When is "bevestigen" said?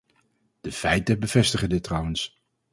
1.19-1.69